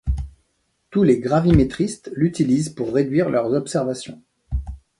Tous 0.89 1.03
les 1.03 1.19
gravimétristes 1.19 2.11
l'utilisent 2.15 2.69
pour 2.69 2.91
réduire 2.91 3.29
leurs 3.29 3.53
observations. 3.53 4.19